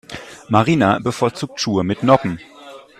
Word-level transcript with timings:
Marina 0.49 0.97
bevorzugt 0.99 1.61
Schuhe 1.61 1.83
mit 1.83 2.01
Noppen. 2.01 2.39